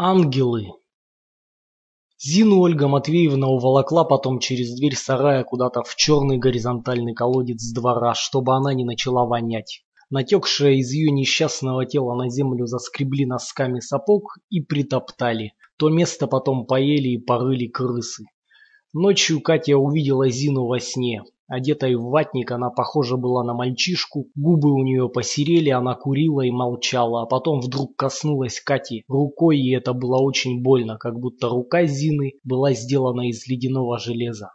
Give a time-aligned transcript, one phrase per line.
[0.00, 0.74] Ангелы.
[2.20, 8.54] Зину Ольга Матвеевна уволокла потом через дверь сарая куда-то в черный горизонтальный колодец двора, чтобы
[8.54, 9.82] она не начала вонять.
[10.08, 15.54] Натекшее из ее несчастного тела на землю заскребли носками сапог и притоптали.
[15.78, 18.26] То место потом поели и порыли крысы.
[18.92, 21.24] Ночью Катя увидела Зину во сне.
[21.48, 26.50] Одетая в ватник, она похожа была на мальчишку, губы у нее посерели, она курила и
[26.50, 31.86] молчала, а потом вдруг коснулась Кати рукой, и это было очень больно, как будто рука
[31.86, 34.50] Зины была сделана из ледяного железа.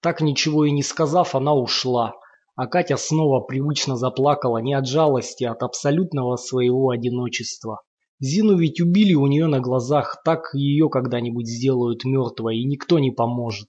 [0.00, 2.14] Так ничего и не сказав, она ушла,
[2.56, 7.82] а Катя снова привычно заплакала не от жалости, а от абсолютного своего одиночества.
[8.20, 13.10] Зину ведь убили у нее на глазах, так ее когда-нибудь сделают мертвой, и никто не
[13.10, 13.68] поможет.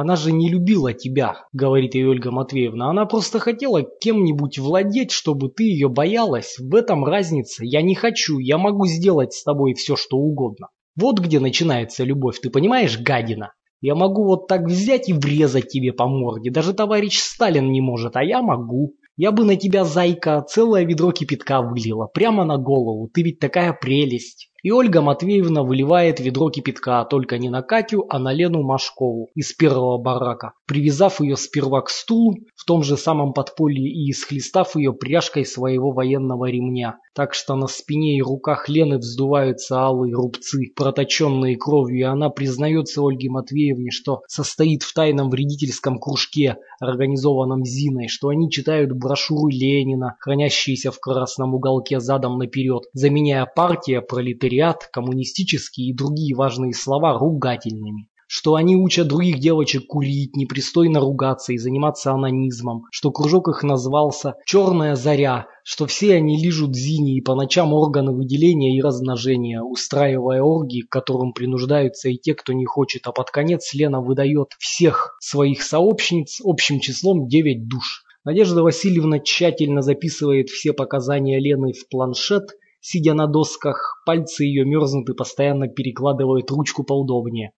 [0.00, 2.88] Она же не любила тебя, говорит ей Ольга Матвеевна.
[2.88, 6.54] Она просто хотела кем-нибудь владеть, чтобы ты ее боялась.
[6.60, 7.64] В этом разница.
[7.64, 10.68] Я не хочу, я могу сделать с тобой все, что угодно.
[10.94, 13.54] Вот где начинается любовь, ты понимаешь, гадина?
[13.80, 16.52] Я могу вот так взять и врезать тебе по морде.
[16.52, 18.94] Даже товарищ Сталин не может, а я могу.
[19.16, 22.06] Я бы на тебя, зайка, целое ведро кипятка вылила.
[22.06, 23.10] Прямо на голову.
[23.12, 24.52] Ты ведь такая прелесть.
[24.64, 29.52] И Ольга Матвеевна выливает ведро кипятка только не на Катю, а на Лену Машкову из
[29.52, 34.92] первого барака, привязав ее сперва к стулу в том же самом подполье и исхлестав ее
[34.92, 41.56] пряжкой своего военного ремня, так что на спине и руках Лены вздуваются алые рубцы, проточенные
[41.56, 48.28] кровью, и она признается Ольге Матвеевне, что состоит в тайном вредительском кружке, организованном Зиной, что
[48.28, 55.90] они читают брошюры Ленина, хранящиеся в красном уголке задом наперед, заменяя партия пролетариат пролетариат, коммунистические
[55.90, 58.08] и другие важные слова ругательными.
[58.30, 64.34] Что они учат других девочек курить, непристойно ругаться и заниматься анонизмом, что кружок их назвался
[64.44, 70.42] «Черная заря», что все они лижут зини и по ночам органы выделения и размножения, устраивая
[70.42, 75.16] оргии, к которым принуждаются и те, кто не хочет, а под конец Лена выдает всех
[75.20, 78.04] своих сообщниц общим числом 9 душ.
[78.24, 82.50] Надежда Васильевна тщательно записывает все показания Лены в планшет–
[82.80, 87.52] Сидя на досках, пальцы ее мерзнут и постоянно перекладывают ручку поудобнее.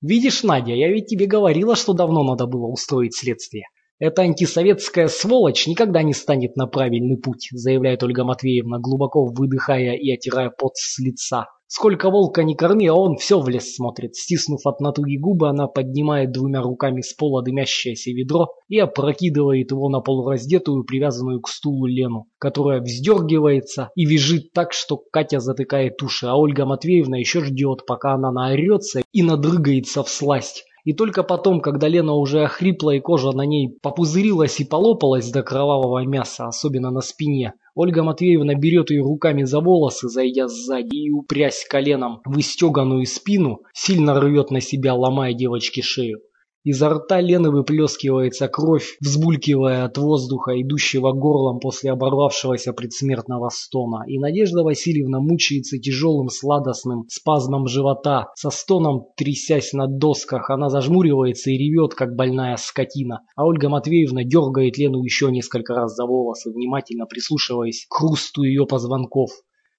[0.00, 3.64] «Видишь, Надя, я ведь тебе говорила, что давно надо было устроить следствие.
[3.98, 10.10] Эта антисоветская сволочь никогда не станет на правильный путь», заявляет Ольга Матвеевна, глубоко выдыхая и
[10.10, 11.46] отирая пот с лица.
[11.74, 14.14] Сколько волка не корми, а он все в лес смотрит.
[14.14, 19.88] Стиснув от натуги губы, она поднимает двумя руками с пола дымящееся ведро и опрокидывает его
[19.88, 26.26] на полураздетую, привязанную к стулу Лену, которая вздергивается и визжит так, что Катя затыкает уши,
[26.26, 30.66] а Ольга Матвеевна еще ждет, пока она наорется и надрыгается в сласть.
[30.84, 35.42] И только потом, когда Лена уже охрипла и кожа на ней попузырилась и полопалась до
[35.42, 41.10] кровавого мяса, особенно на спине, Ольга Матвеевна берет ее руками за волосы, зайдя сзади и
[41.10, 46.20] упрясь коленом в истеганную спину, сильно рвет на себя, ломая девочке шею.
[46.64, 54.04] Изо рта Лены выплескивается кровь, взбулькивая от воздуха, идущего горлом после оборвавшегося предсмертного стона.
[54.06, 60.50] И Надежда Васильевна мучается тяжелым сладостным спазмом живота, со стоном трясясь на досках.
[60.50, 63.22] Она зажмуривается и ревет, как больная скотина.
[63.34, 68.66] А Ольга Матвеевна дергает Лену еще несколько раз за волосы, внимательно прислушиваясь к хрусту ее
[68.66, 69.30] позвонков.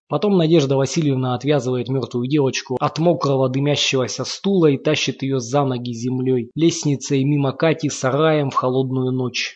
[0.09, 5.93] Потом Надежда Васильевна отвязывает мертвую девочку от мокрого дымящегося стула и тащит ее за ноги
[5.93, 9.53] землей, лестницей мимо Кати сараем в холодную ночь.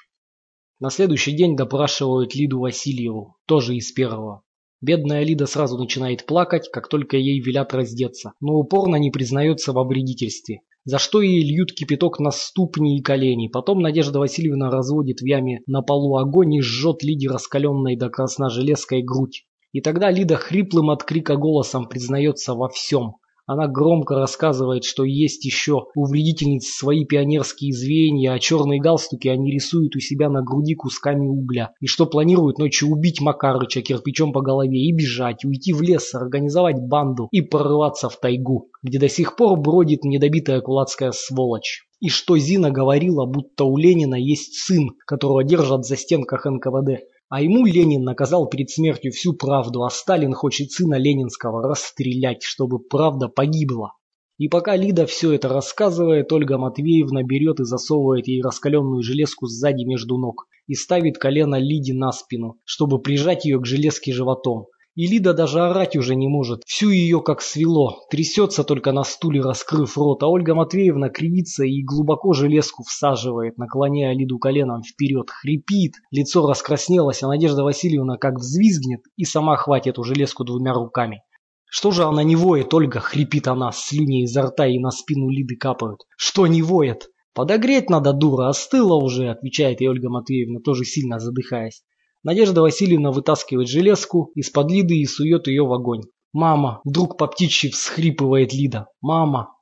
[0.80, 4.44] На следующий день допрашивают Лиду Васильеву, тоже из первого.
[4.80, 9.84] Бедная Лида сразу начинает плакать, как только ей велят раздеться, но упорно не признается во
[9.84, 13.48] вредительстве, за что ей льют кипяток на ступни и колени.
[13.48, 18.50] Потом Надежда Васильевна разводит в яме на полу огонь и жжет Лиде раскаленной до красна
[18.50, 19.46] железкой грудь.
[19.78, 23.18] И тогда Лида хриплым от крика голосом признается во всем.
[23.46, 29.52] Она громко рассказывает, что есть еще у вредительниц свои пионерские звенья, а черные галстуки они
[29.52, 34.42] рисуют у себя на груди кусками угля, и что планируют ночью убить Макарыча кирпичом по
[34.42, 39.36] голове и бежать, уйти в лес, организовать банду и прорваться в тайгу, где до сих
[39.36, 41.84] пор бродит недобитая кулацкая сволочь.
[42.00, 47.42] И что Зина говорила, будто у Ленина есть сын, которого держат за стенках НКВД, а
[47.42, 53.28] ему Ленин наказал перед смертью всю правду, а Сталин хочет сына Ленинского расстрелять, чтобы правда
[53.28, 53.94] погибла.
[54.38, 59.84] И пока Лида все это рассказывает, Ольга Матвеевна берет и засовывает ей раскаленную железку сзади
[59.84, 64.68] между ног и ставит колено Лиде на спину, чтобы прижать ее к железке животом.
[64.98, 66.64] И Лида даже орать уже не может.
[66.66, 68.08] Всю ее как свело.
[68.10, 70.24] Трясется только на стуле, раскрыв рот.
[70.24, 75.30] А Ольга Матвеевна кривится и глубоко железку всаживает, наклоняя Лиду коленом вперед.
[75.30, 75.94] Хрипит.
[76.10, 81.22] Лицо раскраснелось, а Надежда Васильевна как взвизгнет и сама хватит эту железку двумя руками.
[81.66, 85.58] Что же она не воет, Ольга, хрипит она, слюни изо рта и на спину Лиды
[85.58, 86.00] капают.
[86.18, 87.10] Что не воет?
[87.36, 91.84] Подогреть надо, дура, остыла уже, отвечает ей Ольга Матвеевна, тоже сильно задыхаясь.
[92.24, 96.02] Надежда Васильевна вытаскивает железку из-под Лиды и сует ее в огонь.
[96.34, 98.88] «Мама!»– вдруг по птичьи всхрипывает Лида.
[99.02, 99.54] «Мама!»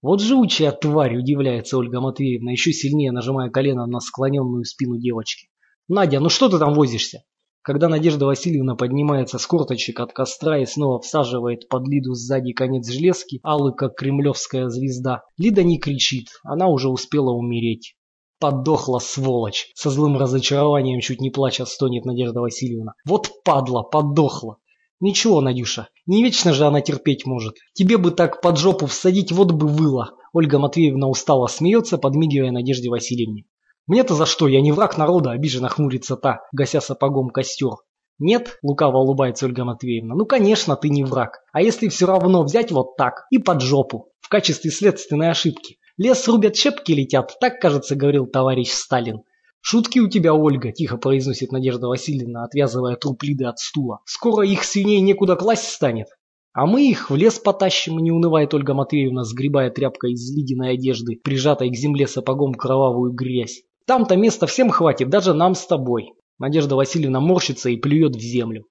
[0.00, 5.48] Вот живучая тварь, удивляется Ольга Матвеевна, еще сильнее нажимая колено на склоненную спину девочки.
[5.88, 7.24] Надя, ну что ты там возишься?
[7.62, 12.88] Когда Надежда Васильевна поднимается с корточек от костра и снова всаживает под Лиду сзади конец
[12.88, 17.96] железки, алый как кремлевская звезда, Лида не кричит, она уже успела умереть.
[18.40, 19.70] Подохла сволочь!
[19.74, 22.94] Со злым разочарованием, чуть не плача, стонет Надежда Васильевна.
[23.04, 24.58] Вот падла, подохла!
[25.00, 27.56] Ничего, Надюша, не вечно же она терпеть может.
[27.72, 30.10] Тебе бы так под жопу всадить, вот бы выла.
[30.32, 33.44] Ольга Матвеевна устало смеется, подмигивая Надежде Васильевне.
[33.86, 34.48] Мне-то за что?
[34.48, 37.76] Я не враг народа, обиженно хмурится та, гася сапогом костер.
[38.18, 40.14] Нет, лукаво улыбается Ольга Матвеевна.
[40.16, 41.38] Ну, конечно, ты не враг.
[41.52, 45.78] А если все равно взять вот так и под жопу, в качестве следственной ошибки?
[45.98, 49.22] Лес рубят, щепки летят, так, кажется, говорил товарищ Сталин.
[49.60, 53.98] «Шутки у тебя, Ольга»,– тихо произносит Надежда Васильевна, отвязывая труп Лиды от стула.
[54.04, 56.06] «Скоро их свиней некуда класть станет».
[56.52, 61.16] «А мы их в лес потащим»,– не унывает Ольга Матвеевна, сгребая тряпкой из Лидиной одежды,
[61.16, 63.62] прижатой к земле сапогом кровавую грязь.
[63.84, 66.12] «Там-то места всем хватит, даже нам с тобой».
[66.38, 68.66] Надежда Васильевна морщится и плюет в землю.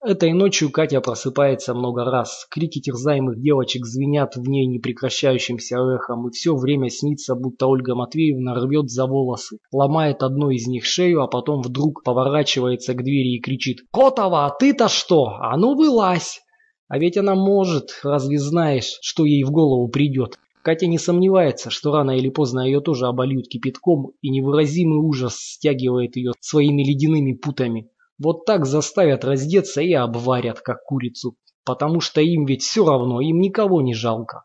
[0.00, 2.46] Этой ночью Катя просыпается много раз.
[2.50, 8.54] Крики терзаемых девочек звенят в ней непрекращающимся эхом, и все время снится, будто Ольга Матвеевна
[8.54, 13.40] рвет за волосы, ломает одной из них шею, а потом вдруг поворачивается к двери и
[13.40, 15.36] кричит «Котова, а ты-то что?
[15.40, 16.42] А ну вылазь!»
[16.86, 20.38] А ведь она может, разве знаешь, что ей в голову придет?
[20.62, 26.14] Катя не сомневается, что рано или поздно ее тоже обольют кипятком, и невыразимый ужас стягивает
[26.14, 27.90] ее своими ледяными путами.
[28.18, 33.38] Вот так заставят раздеться и обварят, как курицу, потому что им ведь все равно, им
[33.40, 34.44] никого не жалко.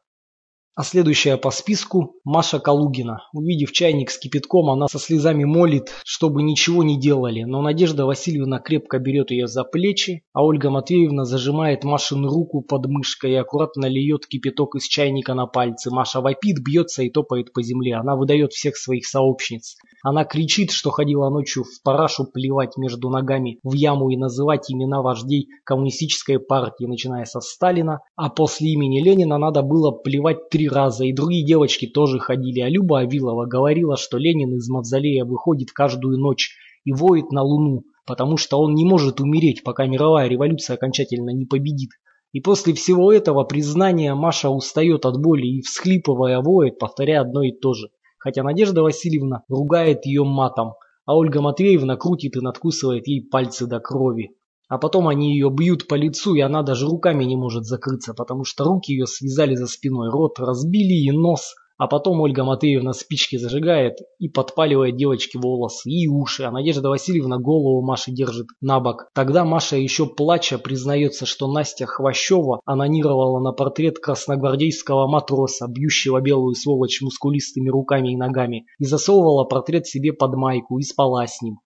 [0.75, 3.19] А следующая по списку– Маша Калугина.
[3.31, 8.57] Увидев чайник с кипятком, она со слезами молит, чтобы ничего не делали, но Надежда Васильевна
[8.57, 13.85] крепко берет ее за плечи, а Ольга Матвеевна зажимает Машину руку под мышкой и аккуратно
[13.85, 15.91] льет кипяток из чайника на пальцы.
[15.91, 17.93] Маша вопит, бьется и топает по земле.
[17.93, 19.77] Она выдает всех своих сообщниц.
[20.03, 25.01] Она кричит, что ходила ночью в парашу плевать между ногами в яму и называть имена
[25.01, 31.05] вождей коммунистической партии, начиная со Сталина, а после имени Ленина надо было плевать три раза,
[31.05, 36.19] и другие девочки тоже ходили, а Люба Авилова говорила, что Ленин из мавзолея выходит каждую
[36.19, 36.51] ночь
[36.83, 41.45] и воет на Луну, потому что он не может умереть, пока мировая революция окончательно не
[41.45, 41.91] победит.
[42.33, 47.53] И после всего этого признания Маша устает от боли и, всхлипывая, воет, повторяя одно и
[47.53, 47.87] то же.
[48.23, 50.75] Хотя Надежда Васильевна ругает ее матом,
[51.05, 54.37] а Ольга Матвеевна крутит и надкусывает ей пальцы до крови.
[54.69, 58.45] А потом они ее бьют по лицу, и она даже руками не может закрыться, потому
[58.45, 61.53] что руки ее связали за спиной, рот разбили и нос.
[61.77, 67.39] А потом Ольга Матвеевна спички зажигает и подпаливает девочке волосы и уши, а Надежда Васильевна
[67.39, 69.07] голову Маши держит на бок.
[69.15, 76.53] Тогда Маша еще плача признается, что Настя Хвощева анонировала на портрет красногвардейского матроса, бьющего белую
[76.53, 81.59] сволочь мускулистыми руками и ногами, и засовывала портрет себе под майку и спала с ним.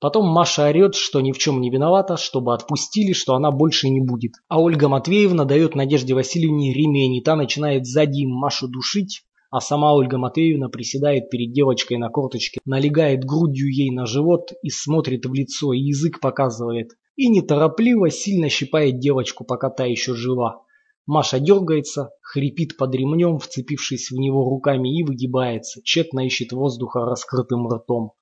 [0.00, 4.00] Потом Маша орет, что ни в чем не виновата, чтобы отпустили, что она больше не
[4.00, 4.32] будет.
[4.48, 9.22] А Ольга Матвеевна дает Надежде Васильевне ремень, и та начинает сзади Машу душить,
[9.52, 14.70] а сама Ольга Матвеевна приседает перед девочкой на корточке, налегает грудью ей на живот и
[14.70, 16.92] смотрит в лицо, и язык показывает.
[17.16, 20.62] И неторопливо сильно щипает девочку, пока та еще жива.
[21.04, 27.68] Маша дергается, хрипит под ремнем, вцепившись в него руками и выгибается, тщетно ищет воздуха раскрытым
[27.68, 28.12] ртом.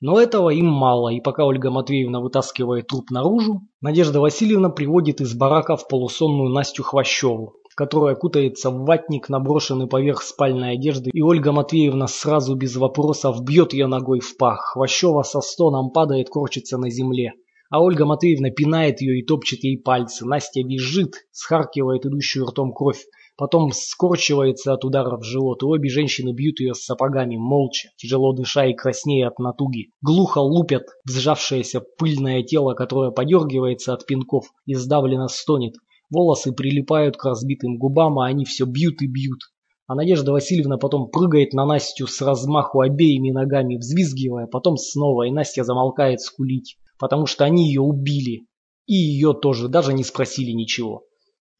[0.00, 5.32] Но этого им мало, и пока Ольга Матвеевна вытаскивает труп наружу, Надежда Васильевна приводит из
[5.32, 11.52] барака в полусонную Настю Хвощеву, которая кутается в ватник, наброшенный поверх спальной одежды, и Ольга
[11.52, 14.72] Матвеевна сразу без вопросов бьет ее ногой в пах.
[14.72, 17.34] Хвощева со стоном падает, корчится на земле.
[17.68, 20.24] А Ольга Матвеевна пинает ее и топчет ей пальцы.
[20.24, 23.04] Настя визжит, схаркивает идущую ртом кровь.
[23.36, 28.32] Потом скорчивается от удара в живот, и обе женщины бьют ее с сапогами, молча, тяжело
[28.32, 29.90] дыша и краснея от натуги.
[30.00, 35.74] Глухо лупят взжавшееся пыльное тело, которое подергивается от пинков и сдавленно стонет.
[36.10, 39.40] Волосы прилипают к разбитым губам, а они все бьют и бьют.
[39.88, 45.30] А Надежда Васильевна потом прыгает на Настю с размаху обеими ногами, взвизгивая, потом снова, и
[45.30, 48.46] Настя замолкает скулить, потому что они ее убили.
[48.86, 51.04] И ее тоже, даже не спросили ничего.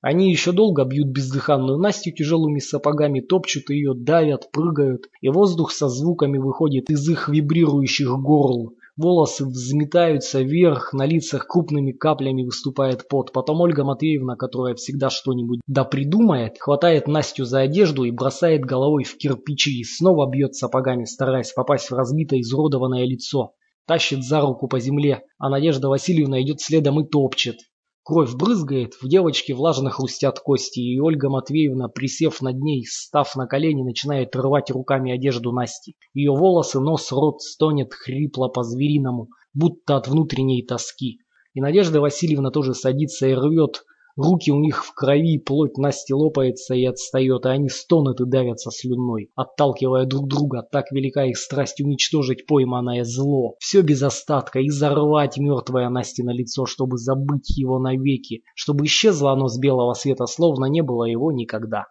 [0.01, 5.89] Они еще долго бьют бездыханную Настю тяжелыми сапогами, топчут ее, давят, прыгают, и воздух со
[5.89, 8.76] звуками выходит из их вибрирующих горл.
[8.97, 13.31] Волосы взметаются вверх, на лицах крупными каплями выступает пот.
[13.31, 19.05] Потом Ольга Матвеевна, которая всегда что-нибудь да придумает, хватает Настю за одежду и бросает головой
[19.05, 23.53] в кирпичи и снова бьет сапогами, стараясь попасть в разбитое изуродованное лицо.
[23.87, 27.59] Тащит за руку по земле, а Надежда Васильевна идет следом и топчет.
[28.07, 33.49] Кровь брызгает, в девочке влажно хрустят кости, и Ольга Матвеевна, присев над ней, став на
[33.49, 35.97] колени, начинает рвать руками одежду Насти.
[36.15, 41.19] Ее волосы, нос, рот стонет хрипло по-звериному, будто от внутренней тоски.
[41.55, 43.83] И Надежда Васильевна тоже садится и рвет
[44.17, 48.71] Руки у них в крови, плоть Насти лопается и отстает, и они стонут и давятся
[48.71, 50.67] слюной, отталкивая друг друга.
[50.73, 53.57] Так велика их страсть уничтожить пойманное зло.
[53.59, 59.33] Все без остатка, и зарвать мертвое Насти на лицо, чтобы забыть его навеки, чтобы исчезло
[59.33, 61.85] оно с белого света, словно не было его никогда.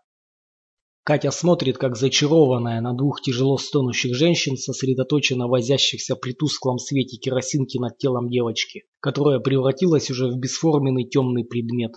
[1.03, 7.77] Катя смотрит, как зачарованная на двух тяжело стонущих женщин, сосредоточенно возящихся при тусклом свете керосинки
[7.77, 11.91] над телом девочки, которая превратилась уже в бесформенный темный предмет.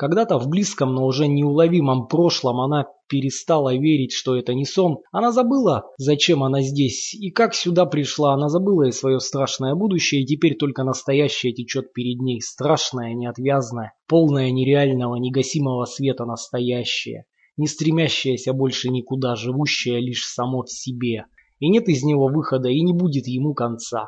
[0.00, 5.00] Когда-то в близком, но уже неуловимом прошлом она перестала верить, что это не сон.
[5.12, 8.32] Она забыла, зачем она здесь и как сюда пришла.
[8.32, 12.40] Она забыла и свое страшное будущее, и теперь только настоящее течет перед ней.
[12.40, 17.26] Страшное, неотвязное, полное нереального, негасимого света настоящее.
[17.58, 21.26] Не стремящееся больше никуда, живущее лишь само в себе.
[21.58, 24.06] И нет из него выхода, и не будет ему конца.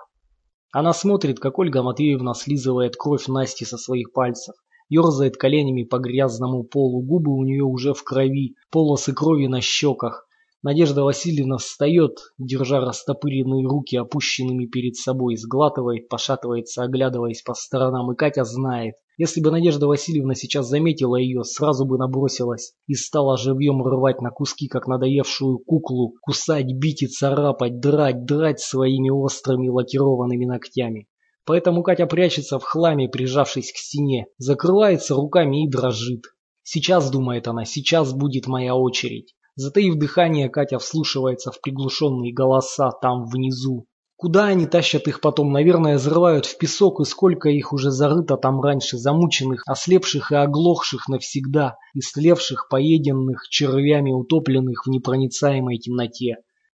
[0.72, 4.54] Она смотрит, как Ольга Матвеевна слизывает кровь Насти со своих пальцев
[4.92, 10.28] ерзает коленями по грязному полу, губы у нее уже в крови, полосы крови на щеках.
[10.62, 18.16] Надежда Васильевна встает, держа растопыренные руки опущенными перед собой, сглатывает, пошатывается, оглядываясь по сторонам, и
[18.16, 18.94] Катя знает.
[19.18, 24.30] Если бы Надежда Васильевна сейчас заметила ее, сразу бы набросилась и стала живьем рвать на
[24.30, 31.08] куски, как надоевшую куклу, кусать, бить и царапать, драть, драть своими острыми лакированными ногтями.
[31.44, 36.25] Поэтому Катя прячется в хламе, прижавшись к стене, закрывается руками и дрожит.
[36.62, 39.34] Сейчас, думает она, сейчас будет моя очередь.
[39.56, 43.87] Затаив дыхание, Катя вслушивается в приглушенные голоса там внизу.
[44.16, 45.50] Куда они тащат их потом?
[45.50, 51.08] Наверное, взрывают в песок, и сколько их уже зарыто там раньше, замученных, ослепших и оглохших
[51.08, 56.37] навсегда, истлевших, поеденных, червями утопленных в непроницаемой темноте.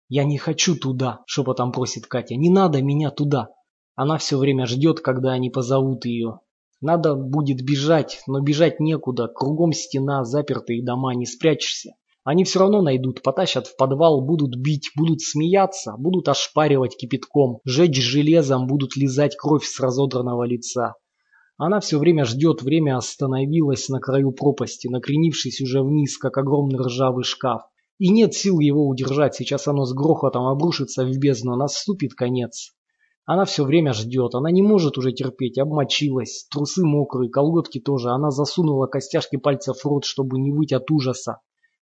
[0.09, 2.37] «Я не хочу туда»,— шепотом просит Катя.
[2.37, 3.49] «Не надо меня туда.
[3.95, 6.41] Она все время ждет, когда они позовут ее.
[6.81, 9.29] Надо будет бежать, но бежать некуда.
[9.29, 11.93] Кругом стена, запертые дома, не спрячешься.
[12.25, 18.01] Они все равно найдут, потащат в подвал, будут бить, будут смеяться, будут ошпаривать кипятком, жечь
[18.01, 20.95] железом, будут лизать кровь с разодранного лица.
[21.59, 27.25] Она все время ждет, время остановилось на краю пропасти, накренившись уже вниз, как огромный ржавый
[27.25, 27.63] шкаф.
[27.99, 32.73] И нет сил его удержать, сейчас оно с грохотом обрушится в бездну, наступит конец.
[33.25, 38.11] Она все время ждет, она не может уже терпеть, обмочилась, трусы мокрые, колготки тоже.
[38.11, 41.39] Она засунула костяшки пальцев в рот, чтобы не выть от ужаса.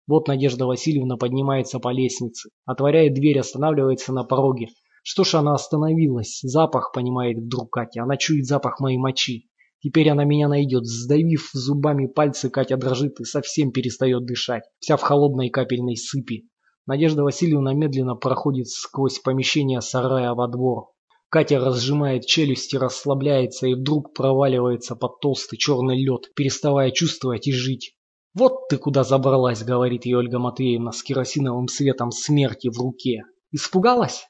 [0.08, 4.70] Вот Надежда Васильевна поднимается по лестнице, отворяет дверь, останавливается на пороге.
[5.04, 6.40] Что ж она остановилась?
[6.42, 8.04] Запах, понимает вдруг Катя.
[8.04, 9.50] Она чует запах моей мочи.
[9.80, 10.86] Теперь она меня найдет.
[10.86, 14.64] Сдавив зубами пальцы, Катя дрожит и совсем перестает дышать.
[14.80, 16.50] Вся в холодной капельной сыпи.
[16.88, 20.88] Надежда Васильевна медленно проходит сквозь помещение сарая во двор.
[21.30, 27.96] Катя разжимает челюсти, расслабляется и вдруг проваливается под толстый черный лед, переставая чувствовать и жить.
[28.34, 33.24] «Вот ты куда забралась»,— говорит ей Ольга Матвеевна с керосиновым светом смерти в руке.
[33.52, 34.26] «Испугалась?»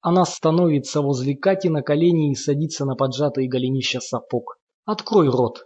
[0.00, 4.58] Она становится возле Кати на колени и садится на поджатые голенища сапог.
[4.84, 5.64] «Открой рот!»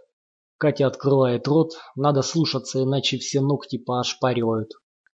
[0.59, 4.71] Катя открывает рот, надо слушаться, иначе все ногти поошпаривают.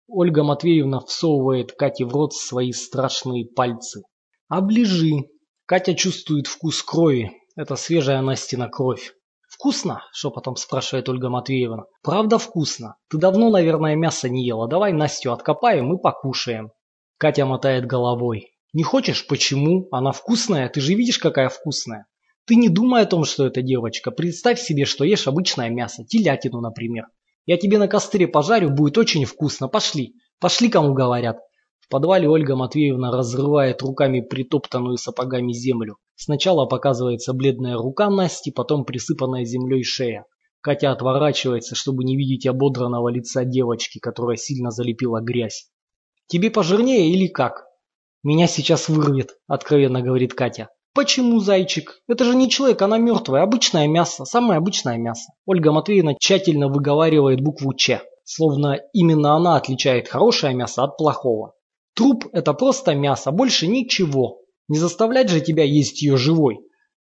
[0.07, 4.01] Ольга Матвеевна всовывает Кате в рот свои страшные пальцы.
[4.47, 5.29] «Оближи!»
[5.69, 7.31] Катя чувствует вкус крови.
[7.55, 9.13] Это свежая Настина кровь.
[9.47, 11.83] «Вкусно?»– шепотом спрашивает Ольга Матвеевна.
[12.01, 12.95] «Правда вкусно?
[13.07, 14.67] Ты давно, наверное, мясо не ела.
[14.67, 16.71] Давай Настю откопаем и покушаем».
[17.19, 18.47] Катя мотает головой.
[18.73, 19.27] «Не хочешь?
[19.27, 19.87] Почему?
[19.91, 20.69] Она вкусная.
[20.69, 22.07] Ты же видишь, какая вкусная.
[22.47, 24.09] Ты не думай о том, что это девочка.
[24.09, 26.03] Представь себе, что ешь обычное мясо.
[26.03, 27.05] Телятину, например.
[27.45, 29.67] Я тебе на костре пожарю, будет очень вкусно.
[29.67, 30.15] Пошли.
[30.39, 31.37] Пошли, кому говорят.
[31.89, 35.97] В подвале Ольга Матвеевна разрывает руками притоптанную сапогами землю.
[36.15, 40.25] Сначала показывается бледная рука Насти, потом присыпанная землей шея.
[40.61, 45.71] Катя отворачивается, чтобы не видеть ободранного лица девочки, которая сильно залепила грязь.
[46.27, 47.65] «Тебе пожирнее или как?»
[48.21, 50.69] «Меня сейчас вырвет»,— откровенно говорит Катя.
[50.93, 52.03] «Почему, зайчик?
[52.07, 55.31] Это же не человек, она мертвая, обычное мясо, самое обычное мясо».
[55.47, 61.55] Ольга Матвеевна тщательно выговаривает букву «Ч», словно именно она отличает хорошее мясо от плохого.
[61.95, 64.41] Труп– это просто мясо, больше ничего.
[64.67, 66.59] Не заставлять же тебя есть ее живой.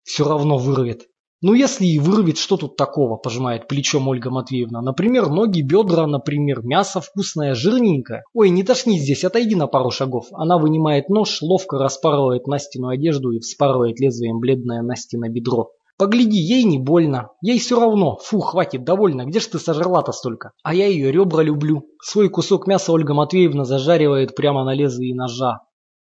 [0.04, 1.08] Все равно вырвет.
[1.42, 4.82] Ну если и вырвет, что тут такого, пожимает плечом Ольга Матвеевна.
[4.82, 8.24] Например, ноги, бедра, например, мясо вкусное, жирненькое.
[8.34, 10.28] Ой, не тошни здесь, отойди на пару шагов.
[10.32, 15.70] Она вынимает нож, ловко распарывает Настину одежду и вспарывает лезвием бледное Настино бедро.
[15.98, 17.32] Погляди, ей не больно.
[17.42, 18.18] Ей все равно.
[18.18, 19.26] Фу, хватит, довольно.
[19.26, 20.52] Где ж ты сожрала-то столько?
[20.64, 21.88] А я ее ребра люблю.
[22.04, 25.62] Свой кусок мяса Ольга Матвеевна зажаривает прямо на лезвии ножа.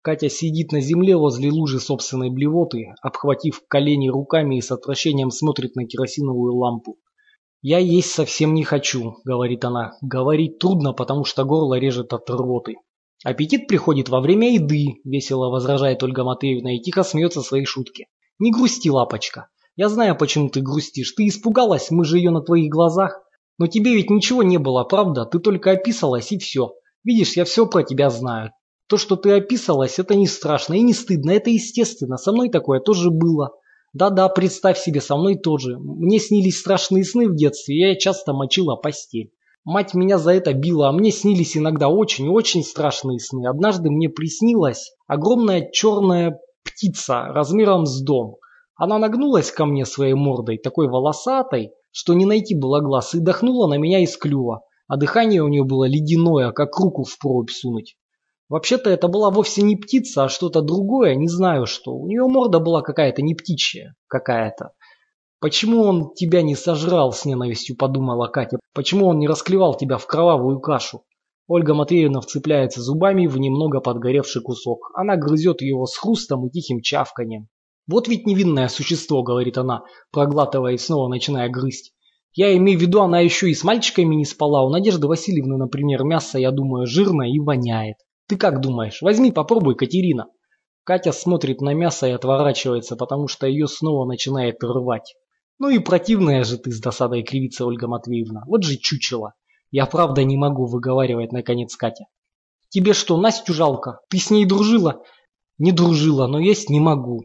[0.03, 5.77] Катя сидит на земле возле лужи собственной блевоты, обхватив колени руками и с отвращением смотрит
[5.77, 6.97] на керосиновую лампу.
[7.63, 9.93] «Я есть совсем не хочу»,— говорит она.
[10.03, 12.77] «Говорить трудно, потому что горло режет от рвоты».
[13.25, 18.07] «Аппетит приходит во время еды»,— весело возражает Ольга Матвеевна и тихо смеется своей шутки.
[18.39, 19.49] «Не грусти, лапочка.
[19.77, 21.13] Я знаю, почему ты грустишь.
[21.13, 23.21] Ты испугалась, мы же ее на твоих глазах.
[23.59, 25.27] Но тебе ведь ничего не было, правда?
[25.27, 26.75] Ты только описалась и все.
[27.05, 28.53] Видишь, я все про тебя знаю.
[28.89, 32.17] То, что ты описалась, это не страшно и не стыдно, это естественно.
[32.17, 33.53] Со мной такое тоже было.
[33.93, 35.79] Да-да, представь себе, со мной тоже.
[35.79, 39.33] Мне снились страшные сны в детстве, я часто мочила постель.
[39.65, 43.49] Мать меня за это била, а мне снились иногда очень-очень страшные сны.
[43.49, 48.37] Однажды мне приснилась огромная черная птица размером с дом.
[48.77, 53.69] Она нагнулась ко мне своей мордой, такой волосатой, что не найти было глаз, и дохнула
[53.69, 54.63] на меня из клюва.
[54.87, 57.97] А дыхание у нее было ледяное, как руку в прорубь сунуть.
[58.49, 61.93] Вообще-то это была вовсе не птица, а что-то другое, не знаю что.
[61.93, 64.73] У нее морда была какая-то не птичья, какая-то.
[65.41, 68.59] «Почему он тебя не сожрал?»– с ненавистью подумала Катя.
[68.75, 71.03] «Почему он не расклевал тебя в кровавую кашу?»
[71.49, 74.91] Ольга Матвеевна вцепляется зубами в немного подгоревший кусок.
[74.95, 77.49] Она грызет его с хрустом и тихим чавканием.
[77.89, 81.93] «Вот ведь невинное существо»,– говорит она, проглатывая и снова начиная грызть.
[82.35, 84.65] «Я имею в виду, она еще и с мальчиками не спала.
[84.65, 87.97] У Надежды Васильевны, например, мясо, я думаю, жирное и воняет.
[88.29, 89.03] Ты как думаешь?
[89.03, 90.27] Возьми, попробуй, Катерина.
[90.83, 95.15] Катя смотрит на мясо и отворачивается, потому что ее снова начинает рвать.
[95.59, 98.43] Ну и противная же ты с досадой кривится, Ольга Матвеевна.
[98.47, 99.35] Вот же чучело.
[99.71, 102.05] Я правда не могу выговаривать, наконец, Катя.
[102.69, 104.01] Тебе что, Настю жалко?
[104.11, 105.03] Ты с ней дружила?
[105.59, 107.23] Не дружила, но есть не могу.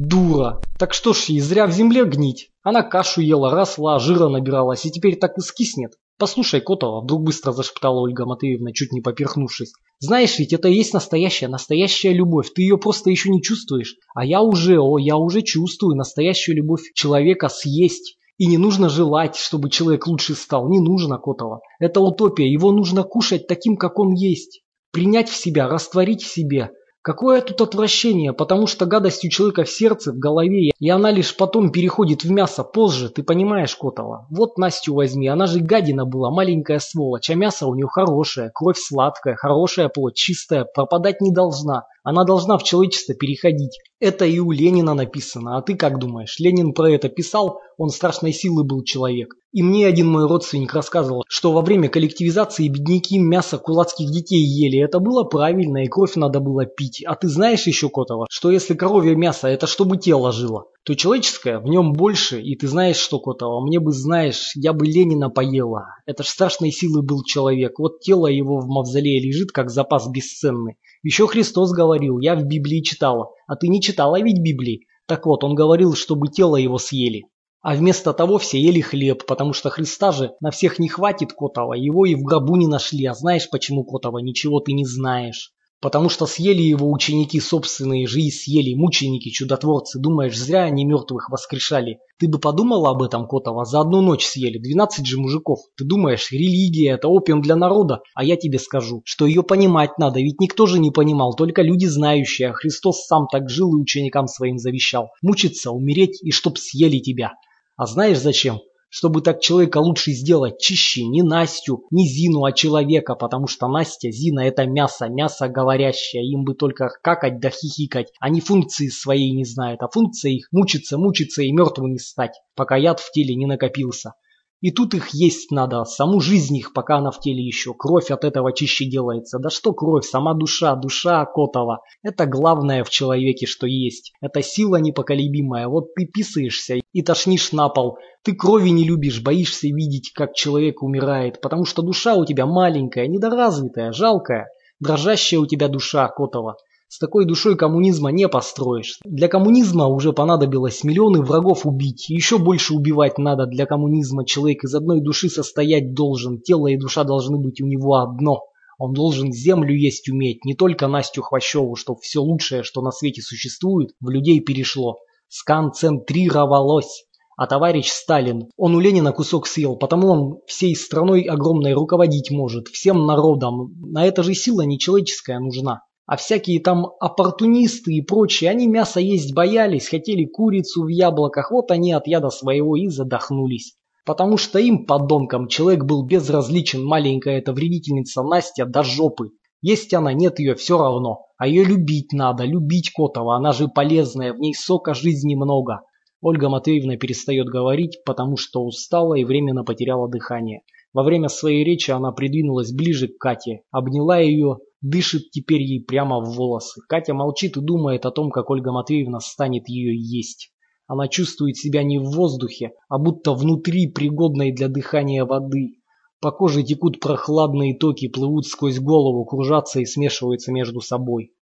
[0.00, 0.62] Дура.
[0.78, 2.52] Так что ж ей зря в земле гнить?
[2.62, 5.92] Она кашу ела, росла, жира набиралась и теперь так и скиснет.
[6.18, 9.74] «Послушай, Котова»,– вдруг быстро зашептала Ольга Матвеевна, чуть не поперхнувшись.
[9.98, 12.50] «Знаешь ведь, это и есть настоящая, настоящая любовь.
[12.54, 13.96] Ты ее просто еще не чувствуешь.
[14.14, 18.16] А я уже, о, я уже чувствую настоящую любовь человека съесть.
[18.38, 20.70] И не нужно желать, чтобы человек лучше стал.
[20.70, 21.60] Не нужно, Котова.
[21.78, 22.50] Это утопия.
[22.50, 24.62] Его нужно кушать таким, как он есть.
[24.92, 26.70] Принять в себя, растворить в себе.
[27.02, 31.34] Какое тут отвращение, потому что гадость у человека в сердце, в голове, и она лишь
[31.34, 34.26] потом переходит в мясо позже, ты понимаешь, Котова?
[34.30, 38.78] Вот Настю возьми, она же гадина была, маленькая сволочь, а мясо у нее хорошее, кровь
[38.78, 41.86] сладкая, хорошая плоть, чистая, пропадать не должна.
[42.02, 43.78] Она должна в человечество переходить.
[43.98, 46.38] Это и у Ленина написано, а ты как думаешь?
[46.38, 49.36] Ленин про это писал, он страшной силы был человек.
[49.52, 54.78] И мне один мой родственник рассказывал, что во время коллективизации бедняки мясо кулацких детей ели.
[54.78, 57.02] Это было правильно, и кровь надо было пить.
[57.04, 61.58] А ты знаешь еще, Котова, что если коровье мясо это чтобы тело жило, то человеческое
[61.58, 62.40] в нем больше.
[62.40, 65.86] И ты знаешь что, Котова, мне бы знаешь, я бы Ленина поела.
[66.06, 67.80] Это ж страшной силы был человек.
[67.80, 70.76] Вот тело его в мавзолее лежит, как запас бесценный.
[71.02, 73.32] Еще Христос говорил, я в Библии читала.
[73.48, 74.86] А ты не читала ведь Библии?
[75.06, 77.24] Так вот, он говорил, чтобы тело его съели.
[77.62, 81.74] А вместо того все ели хлеб, потому что Христа же на всех не хватит Котова,
[81.74, 83.04] его и в гробу не нашли.
[83.04, 85.52] А знаешь почему, Котова, ничего ты не знаешь.
[85.82, 89.98] Потому что съели его ученики собственные же и съели, мученики, чудотворцы.
[89.98, 91.98] Думаешь, зря они мертвых воскрешали.
[92.18, 95.58] Ты бы подумала об этом, Котова, за одну ночь съели, 12 же мужиков.
[95.76, 98.00] Ты думаешь, религия это опиум для народа?
[98.14, 101.86] А я тебе скажу, что ее понимать надо, ведь никто же не понимал, только люди
[101.86, 102.50] знающие.
[102.50, 105.08] А Христос сам так жил и ученикам своим завещал.
[105.22, 107.32] Мучиться, умереть и чтоб съели тебя.
[107.80, 108.60] А знаешь зачем?
[108.90, 114.10] Чтобы так человека лучше сделать, чище не Настю, не Зину, а человека, потому что Настя,
[114.10, 119.46] Зина это мясо, мясо говорящее, им бы только какать да хихикать, они функции своей не
[119.46, 123.46] знают, а функция их мучиться, мучиться и мертвым не стать, пока яд в теле не
[123.46, 124.12] накопился.
[124.60, 127.72] И тут их есть надо, саму жизнь их, пока она в теле еще.
[127.72, 129.38] Кровь от этого чище делается.
[129.38, 131.80] Да что кровь, сама душа, душа Котова.
[132.02, 134.12] Это главное в человеке, что есть.
[134.20, 135.66] Это сила непоколебимая.
[135.66, 137.96] Вот ты писаешься и тошнишь на пол.
[138.22, 141.40] Ты крови не любишь, боишься видеть, как человек умирает.
[141.40, 144.48] Потому что душа у тебя маленькая, недоразвитая, жалкая.
[144.78, 146.56] Дрожащая у тебя душа, Котова.
[146.92, 148.98] С такой душой коммунизма не построишь.
[149.04, 152.08] Для коммунизма уже понадобилось миллионы врагов убить.
[152.08, 154.26] Еще больше убивать надо для коммунизма.
[154.26, 156.40] Человек из одной души состоять должен.
[156.40, 158.40] Тело и душа должны быть у него одно.
[158.76, 163.22] Он должен землю есть уметь, не только Настю Хвощеву, что все лучшее, что на свете
[163.22, 164.96] существует, в людей перешло.
[165.28, 167.04] Сконцентрировалось.
[167.36, 172.66] А товарищ Сталин, он у Ленина кусок съел, потому он всей страной огромной руководить может,
[172.66, 173.76] всем народом.
[173.80, 175.82] На это же сила нечеловеческая нужна.
[176.10, 181.70] А всякие там оппортунисты и прочие, они мясо есть боялись, хотели курицу в яблоках, вот
[181.70, 183.76] они от яда своего и задохнулись.
[184.04, 189.28] Потому что им, подонкам, человек был безразличен, маленькая эта вредительница Настя до жопы.
[189.62, 191.26] Есть она, нет ее, все равно.
[191.38, 195.82] А ее любить надо, любить Котова, она же полезная, в ней сока жизни много.
[196.20, 200.62] Ольга Матвеевна перестает говорить, потому что устала и временно потеряла дыхание.
[200.92, 206.20] Во время своей речи она придвинулась ближе к Кате, обняла ее, дышит теперь ей прямо
[206.20, 206.80] в волосы.
[206.88, 210.52] Катя молчит и думает о том, как Ольга Матвеевна станет ее есть.
[210.88, 215.76] Она чувствует себя не в воздухе, а будто внутри пригодной для дыхания воды.
[216.20, 221.32] По коже текут прохладные токи, плывут сквозь голову, кружатся и смешиваются между собой.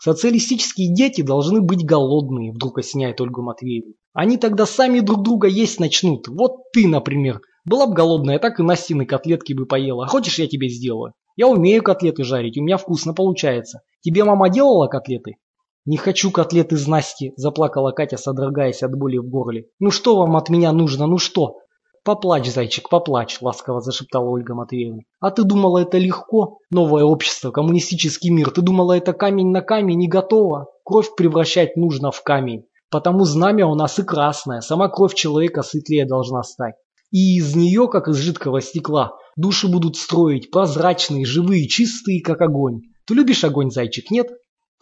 [0.00, 3.94] Социалистические дети должны быть голодные, вдруг осеняет Ольгу Матвеевну.
[4.12, 6.26] Они тогда сами друг друга есть начнут.
[6.28, 10.06] Вот ты, например, была бы голодная, так и Настины котлетки бы поела.
[10.06, 11.12] А хочешь, я тебе сделаю?
[11.36, 13.80] Я умею котлеты жарить, у меня вкусно получается.
[14.00, 15.36] Тебе мама делала котлеты?
[15.84, 19.66] Не хочу котлеты из Насти, заплакала Катя, содрогаясь от боли в горле.
[19.78, 21.58] Ну что вам от меня нужно, ну что?
[22.06, 25.02] «Поплачь, зайчик, поплачь»,– ласково зашептала Ольга Матвеевна.
[25.18, 26.58] «А ты думала, это легко?
[26.70, 28.52] Новое общество, коммунистический мир.
[28.52, 30.68] Ты думала, это камень на камень не готово?
[30.84, 32.66] Кровь превращать нужно в камень.
[32.90, 34.60] Потому знамя у нас и красное.
[34.60, 36.76] Сама кровь человека светлее должна стать.
[37.10, 42.82] И из нее, как из жидкого стекла, души будут строить, прозрачные, живые, чистые, как огонь.
[43.06, 44.28] Ты любишь огонь, зайчик, нет?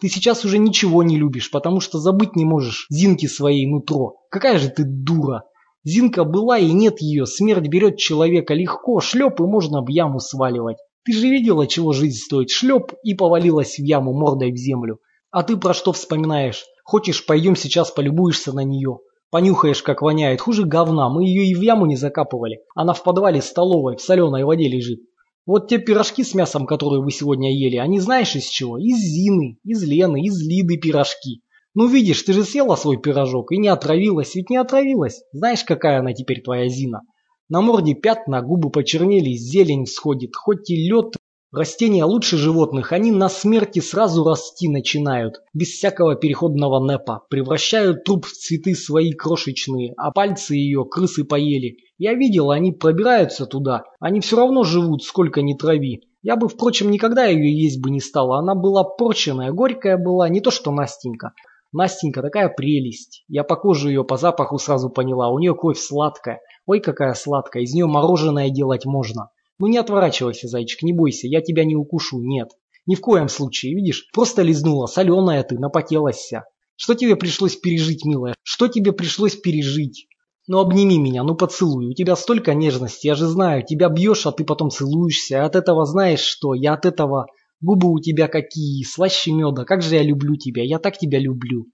[0.01, 4.17] Ты сейчас уже ничего не любишь, потому что забыть не можешь Зинки своей нутро.
[4.29, 5.43] Какая же ты дура!»
[5.85, 10.77] Зинка была и нет ее, смерть берет человека легко, шлеп и можно в яму сваливать.
[11.05, 14.99] Ты же видела, чего жизнь стоит, шлеп и повалилась в яму мордой в землю.
[15.29, 16.65] А ты про что вспоминаешь?
[16.83, 18.97] Хочешь, пойдем сейчас полюбуешься на нее?
[19.31, 22.61] Понюхаешь, как воняет, хуже говна, мы ее и в яму не закапывали.
[22.75, 24.99] Она в подвале столовой в соленой воде лежит.
[25.45, 28.77] Вот те пирожки с мясом, которые вы сегодня ели, они знаешь из чего?
[28.77, 31.41] Из Зины, из Лены, из Лиды пирожки.
[31.75, 35.21] Ну видишь, ты же съела свой пирожок и не отравилась, ведь не отравилась.
[35.33, 37.01] Знаешь, какая она теперь твоя Зина?
[37.47, 41.13] На морде пятна, губы почернели, зелень всходит, хоть и лед.
[41.55, 48.25] Растения лучше животных, они на смерти сразу расти начинают, без всякого переходного непа, превращают труп
[48.25, 51.77] в цветы свои крошечные, а пальцы ее крысы поели.
[51.97, 56.01] Я видел, они пробираются туда, они все равно живут, сколько ни трави.
[56.21, 60.41] Я бы, впрочем, никогда ее есть бы не стала, она была порченная, горькая была, не
[60.41, 61.31] то что Настенька.
[61.71, 63.23] Настенька такая прелесть.
[63.29, 65.29] Я по коже ее по запаху сразу поняла.
[65.29, 66.41] У нее кровь сладкая.
[66.65, 67.63] Ой, какая сладкая.
[67.63, 69.29] Из нее мороженое делать можно.
[69.59, 71.27] Ну не отворачивайся, зайчик, не бойся.
[71.27, 72.19] Я тебя не укушу.
[72.21, 72.49] Нет.
[72.85, 73.75] Ни в коем случае.
[73.75, 74.87] Видишь, просто лизнула.
[74.87, 76.45] Соленая ты, напотелась вся.
[76.75, 78.35] Что тебе пришлось пережить, милая?
[78.43, 80.07] Что тебе пришлось пережить?
[80.47, 81.87] Ну обними меня, ну поцелуй.
[81.87, 83.63] У тебя столько нежности, я же знаю.
[83.65, 85.45] Тебя бьешь, а ты потом целуешься.
[85.45, 86.53] От этого знаешь что?
[86.53, 87.27] Я от этого
[87.61, 91.67] Губы у тебя какие, слаще меда, как же я люблю тебя, я так тебя люблю.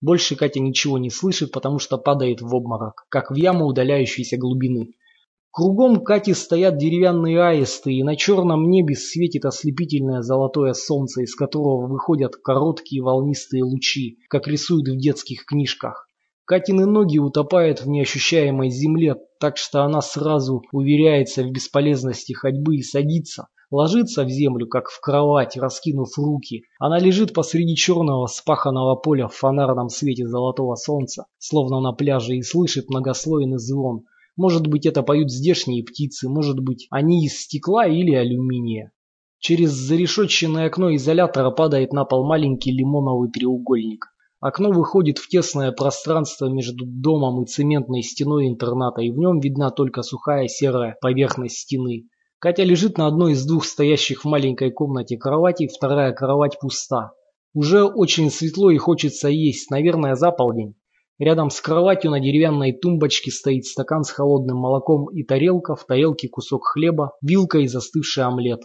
[0.00, 4.94] Больше Катя ничего не слышит, потому что падает в обморок, как в яму удаляющейся глубины.
[5.56, 11.86] Кругом Кати стоят деревянные аисты, и на черном небе светит ослепительное золотое солнце, из которого
[11.86, 16.08] выходят короткие волнистые лучи, как рисуют в детских книжках.
[16.44, 22.82] Катины ноги утопают в неощущаемой земле, так что она сразу уверяется в бесполезности ходьбы и
[22.82, 26.64] садится, Ложится в землю, как в кровать, раскинув руки.
[26.78, 32.42] Она лежит посреди черного спаханного поля в фонарном свете золотого солнца, словно на пляже, и
[32.42, 34.04] слышит многослойный звон.
[34.36, 38.92] Может быть, это поют здешние птицы, может быть, они из стекла или алюминия.
[39.38, 44.06] Через зарешетченное окно изолятора падает на пол маленький лимоновый треугольник.
[44.40, 49.70] Окно выходит в тесное пространство между домом и цементной стеной интерната, и в нем видна
[49.70, 52.08] только сухая серая поверхность стены.
[52.38, 57.12] Катя лежит на одной из двух стоящих в маленькой комнате кроватей, вторая кровать пуста.
[57.54, 60.74] Уже очень светло и хочется есть, наверное, за полдень.
[61.18, 66.28] Рядом с кроватью на деревянной тумбочке стоит стакан с холодным молоком и тарелка, в тарелке
[66.28, 68.60] кусок хлеба, вилка и застывший омлет.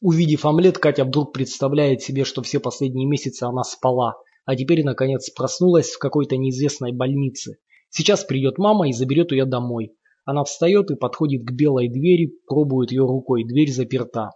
[0.00, 4.14] Увидев омлет, Катя вдруг представляет себе, что все последние месяцы она спала,
[4.44, 7.56] а теперь, наконец, проснулась в какой-то неизвестной больнице.
[7.88, 9.92] Сейчас придет мама и заберет ее домой.
[10.24, 14.30] Она встает и подходит к белой двери, пробует ее рукой, дверь заперта.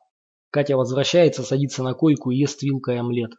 [0.50, 3.30] Катя возвращается, садится на койку и ест вилкой омлет.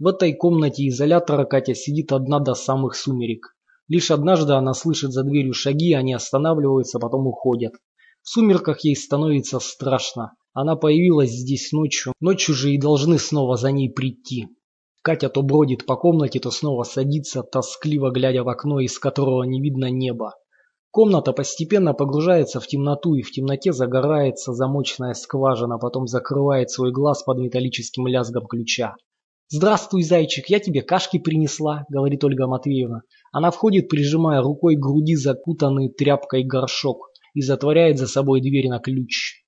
[0.00, 3.54] В этой комнате изолятора Катя сидит одна до самых сумерек.
[3.86, 7.74] Лишь однажды она слышит за дверью шаги, они останавливаются, потом уходят.
[8.22, 10.32] В сумерках ей становится страшно.
[10.54, 14.48] Она появилась здесь ночью, ночью же и должны снова за ней прийти.
[15.02, 19.60] Катя то бродит по комнате, то снова садится, тоскливо глядя в окно, из которого не
[19.60, 20.32] видно неба.
[20.90, 27.22] Комната постепенно погружается в темноту, и в темноте загорается замочная скважина, потом закрывает свой глаз
[27.22, 28.94] под металлическим лязгом ключа.
[29.52, 33.02] «Здравствуй, зайчик, я тебе кашки принесла»,— говорит Ольга Матвеевна.
[33.32, 38.78] Она входит, прижимая рукой к груди закутанный тряпкой горшок и затворяет за собой дверь на
[38.78, 39.42] ключ.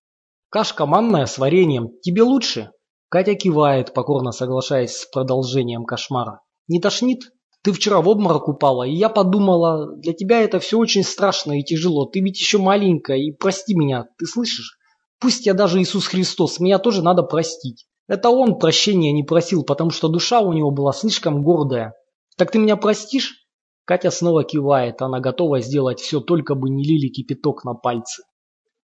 [0.51, 1.91] «Кашка манная с вареньем.
[2.03, 2.73] Тебе лучше?»
[3.11, 6.41] Катя кивает, покорно соглашаясь с продолжением кошмара.
[6.67, 7.31] «Не тошнит?»
[7.63, 11.63] Ты вчера в обморок упала, и я подумала, для тебя это все очень страшно и
[11.63, 12.07] тяжело.
[12.07, 14.79] Ты ведь еще маленькая, и прости меня, ты слышишь?
[15.21, 17.87] Пусть я даже Иисус Христос, меня тоже надо простить.
[18.13, 21.95] Это он прощения не просил, потому что душа у него была слишком гордая.
[22.37, 23.47] Так ты меня простишь?
[23.87, 28.23] Катя снова кивает, она готова сделать все, только бы не лили кипяток на пальцы.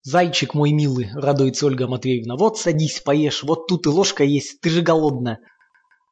[0.02, 4.70] «Зайчик мой милый»,— радуется Ольга Матвеевна,— «вот садись, поешь, вот тут и ложка есть, ты
[4.70, 5.40] же голодная».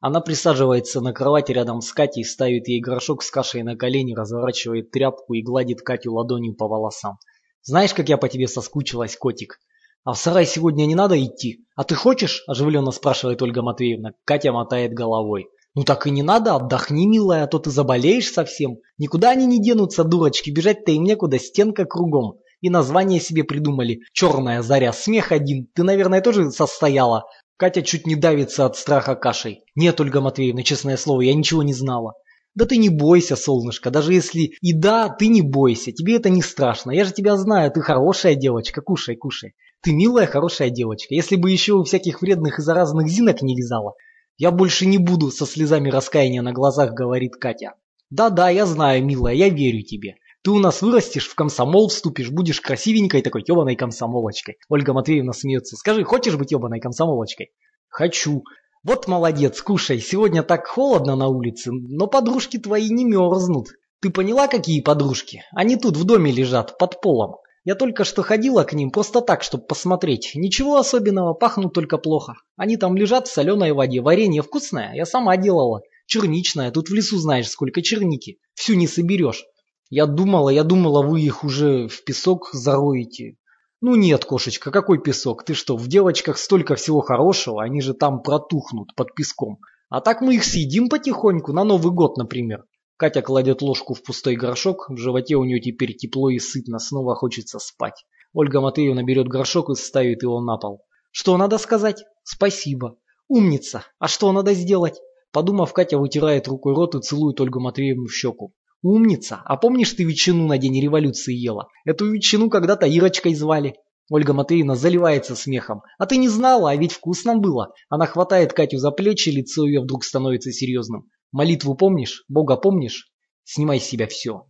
[0.00, 4.90] Она присаживается на кровати рядом с Катей, ставит ей горшок с кашей на колени, разворачивает
[4.90, 7.18] тряпку и гладит Катю ладонью по волосам.
[7.62, 9.60] «Знаешь, как я по тебе соскучилась, котик?
[10.04, 11.64] А в сарай сегодня не надо идти?
[11.74, 14.12] А ты хочешь?»– оживленно спрашивает Ольга Матвеевна.
[14.26, 15.48] Катя мотает головой.
[15.74, 18.76] «Ну так и не надо, отдохни, милая, а то ты заболеешь совсем.
[18.98, 22.38] Никуда они не денутся, дурочки, бежать-то им некуда, стенка кругом.
[22.60, 24.00] И название себе придумали.
[24.12, 25.68] Черная заря, смех один.
[25.74, 27.24] Ты, наверное, тоже состояла.
[27.56, 29.62] Катя чуть не давится от страха кашей.
[29.74, 32.12] Нет, Ольга Матвеевна, честное слово, я ничего не знала.
[32.54, 36.42] Да ты не бойся, солнышко, даже если и да, ты не бойся, тебе это не
[36.42, 36.92] страшно.
[36.92, 39.54] Я же тебя знаю, ты хорошая девочка, кушай, кушай.
[39.84, 41.14] Ты милая, хорошая девочка.
[41.14, 43.92] Если бы еще у всяких вредных и заразных зинок не лизала,
[44.38, 47.74] я больше не буду со слезами раскаяния на глазах, говорит Катя.
[48.08, 50.16] Да-да, я знаю, милая, я верю тебе.
[50.42, 54.56] Ты у нас вырастешь, в комсомол вступишь, будешь красивенькой такой ебаной комсомолочкой.
[54.70, 55.76] Ольга Матвеевна смеется.
[55.76, 57.50] Скажи, хочешь быть ебаной комсомолочкой?
[57.90, 58.42] Хочу.
[58.84, 60.00] Вот молодец, кушай.
[60.00, 63.68] Сегодня так холодно на улице, но подружки твои не мерзнут.
[64.00, 65.42] Ты поняла, какие подружки?
[65.52, 67.36] Они тут в доме лежат, под полом.
[67.64, 70.32] Я только что ходила к ним просто так, чтобы посмотреть.
[70.34, 72.34] Ничего особенного, пахнут только плохо.
[72.56, 74.02] Они там лежат в соленой воде.
[74.02, 75.80] Варенье вкусное, я сама делала.
[76.06, 78.38] Черничное, тут в лесу знаешь, сколько черники.
[78.54, 79.44] Всю не соберешь.
[79.88, 83.36] Я думала, я думала, вы их уже в песок зароете.
[83.80, 85.44] Ну нет, кошечка, какой песок?
[85.44, 89.58] Ты что, в девочках столько всего хорошего, они же там протухнут под песком.
[89.88, 92.64] А так мы их съедим потихоньку, на Новый год, например.
[92.96, 97.16] Катя кладет ложку в пустой горшок, в животе у нее теперь тепло и сытно, снова
[97.16, 98.04] хочется спать.
[98.32, 100.84] Ольга Матвеевна берет горшок и ставит его на пол.
[101.10, 102.04] Что надо сказать?
[102.22, 102.96] Спасибо.
[103.28, 103.84] Умница.
[103.98, 105.00] А что надо сделать?
[105.32, 108.52] Подумав, Катя вытирает рукой рот и целует Ольгу Матвеевну в щеку.
[108.82, 109.40] Умница.
[109.44, 111.68] А помнишь, ты ветчину на день революции ела?
[111.84, 113.74] Эту ветчину когда-то Ирочкой звали.
[114.10, 115.82] Ольга Матвеевна заливается смехом.
[115.98, 117.72] А ты не знала, а ведь вкусно было.
[117.88, 121.08] Она хватает Катю за плечи, лицо ее вдруг становится серьезным.
[121.34, 122.24] Молитву помнишь?
[122.28, 123.10] Бога помнишь?
[123.42, 124.46] Снимай с себя все.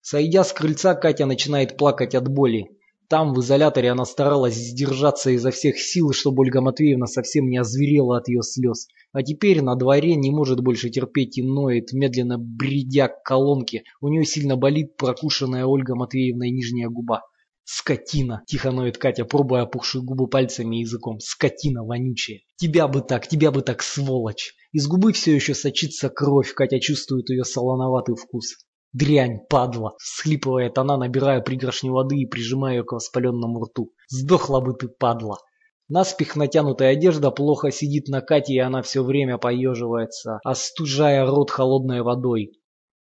[0.00, 2.70] Сойдя с крыльца, Катя начинает плакать от боли.
[3.10, 8.16] Там, в изоляторе, она старалась сдержаться изо всех сил, чтобы Ольга Матвеевна совсем не озверела
[8.16, 8.88] от ее слез.
[9.12, 13.82] А теперь на дворе не может больше терпеть и ноет, медленно бредя к колонке.
[14.00, 17.24] У нее сильно болит прокушенная Ольга Матвеевна нижняя губа.
[17.68, 21.18] «Скотина!»– тихо ноет Катя, пробуя опухшие губы пальцами и языком.
[21.18, 22.40] «Скотина вонючая!
[22.54, 27.30] Тебя бы так, тебя бы так, сволочь!» Из губы все еще сочится кровь, Катя чувствует
[27.30, 28.56] ее солоноватый вкус.
[28.92, 33.94] «Дрянь, падла!»– всхлипывает она, набирая пригоршню воды и прижимая ее к воспаленному рту.
[34.10, 35.38] «Сдохла бы ты, падла!»
[35.88, 42.02] Наспех натянутая одежда плохо сидит на Кате, и она все время поеживается, остужая рот холодной
[42.02, 42.52] водой.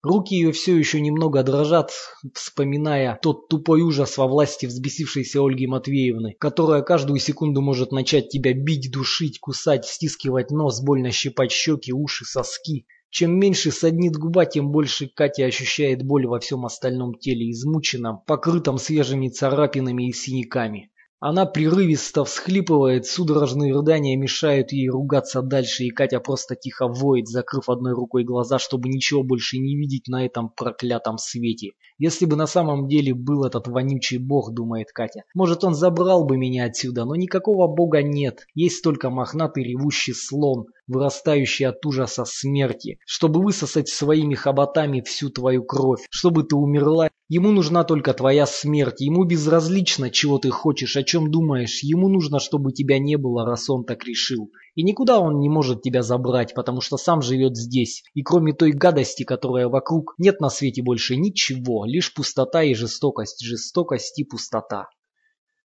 [0.05, 1.91] Руки ее все еще немного дрожат,
[2.35, 8.53] вспоминая тот тупой ужас во власти взбесившейся Ольги Матвеевны, которая каждую секунду может начать тебя
[8.53, 12.85] бить, душить, кусать, стискивать нос, больно щипать щеки, уши, соски.
[13.09, 18.77] Чем меньше саднит губа, тем больше Катя ощущает боль во всем остальном теле, измученном, покрытом
[18.77, 20.91] свежими царапинами и синяками.
[21.27, 27.67] Она прерывисто всхлипывает, судорожные рыдания мешают ей ругаться дальше, и Катя просто тихо воет, закрыв
[27.67, 31.71] одной рукой глаза, чтобы ничего больше не видеть на этом проклятом свете.
[31.97, 36.37] Если бы на самом деле был этот вонючий бог, думает Катя, может он забрал бы
[36.37, 42.99] меня отсюда, но никакого бога нет, есть только мохнатый ревущий слон, вырастающий от ужаса смерти,
[43.05, 47.09] чтобы высосать своими хоботами всю твою кровь, чтобы ты умерла.
[47.27, 52.39] Ему нужна только твоя смерть, ему безразлично, чего ты хочешь, о чем думаешь, ему нужно,
[52.39, 54.51] чтобы тебя не было, раз он так решил.
[54.75, 58.71] И никуда он не может тебя забрать, потому что сам живет здесь, и кроме той
[58.71, 64.87] гадости, которая вокруг, нет на свете больше ничего, лишь пустота и жестокость, жестокость и пустота.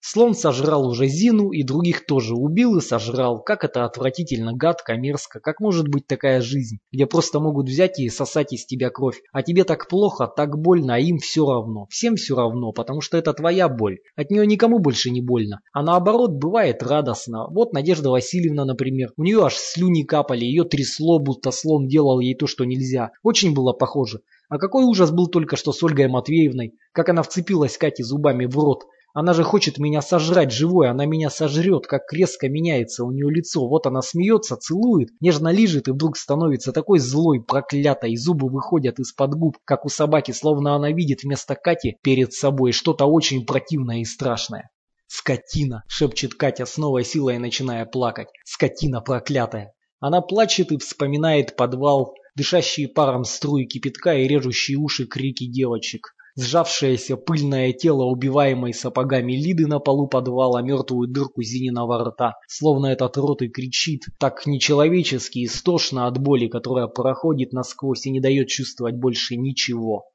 [0.07, 3.43] Слон сожрал уже Зину и других тоже убил и сожрал.
[3.43, 5.41] Как это отвратительно, гадко, мерзко.
[5.41, 9.23] Как может быть такая жизнь, где просто могут взять и сосать из тебя кровь.
[9.33, 11.87] А тебе так плохо, так больно, а им все равно.
[11.89, 14.01] Всем все равно, потому что это твоя боль.
[14.15, 15.61] От нее никому больше не больно.
[15.73, 17.47] А наоборот, бывает радостно.
[17.49, 19.11] Вот Надежда Васильевна, например.
[19.17, 23.13] У нее аж слюни капали, ее трясло, будто слон делал ей то, что нельзя.
[23.23, 24.21] Очень было похоже.
[24.51, 28.55] А какой ужас был только что с Ольгой Матвеевной, как она вцепилась Кате зубами в
[28.59, 33.31] рот, она же хочет меня сожрать живой, она меня сожрет, как резко меняется у нее
[33.31, 33.67] лицо.
[33.69, 39.35] Вот она смеется, целует, нежно лижет и вдруг становится такой злой, проклятой, зубы выходят из-под
[39.37, 44.05] губ, как у собаки, словно она видит вместо Кати перед собой что-то очень противное и
[44.05, 44.71] страшное.
[45.07, 48.31] «Скотина!»– шепчет Катя с новой силой, начиная плакать.
[48.45, 55.47] «Скотина проклятая!» Она плачет и вспоминает подвал, дышащие паром струи кипятка и режущие уши крики
[55.47, 56.17] девочек.
[56.37, 63.17] Сжавшееся пыльное тело убиваемой сапогами Лиды на полу подвала, мертвую дырку Зининого рта, словно этот
[63.17, 68.97] рот и кричит, так нечеловечески истошно от боли, которая проходит насквозь и не дает чувствовать
[68.97, 70.07] больше ничего.